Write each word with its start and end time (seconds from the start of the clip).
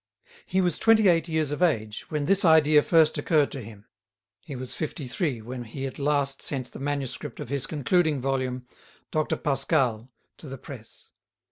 He 0.47 0.61
was 0.61 0.79
twenty 0.79 1.07
eight 1.07 1.27
years 1.29 1.51
of 1.51 1.61
age 1.61 2.09
when 2.09 2.25
this 2.25 2.43
idea 2.43 2.81
first 2.81 3.19
occurred 3.19 3.51
to 3.51 3.61
him; 3.61 3.85
he 4.39 4.55
was 4.55 4.73
fifty 4.73 5.07
three 5.07 5.43
when 5.43 5.63
he 5.63 5.85
at 5.85 5.99
last 5.99 6.41
sent 6.41 6.71
the 6.71 6.79
manuscript 6.79 7.39
of 7.39 7.49
his 7.49 7.67
concluding 7.67 8.19
volume, 8.19 8.65
"Dr. 9.11 9.35
Pascal," 9.37 10.11
to 10.37 10.49
the 10.49 10.57
press. 10.57 11.09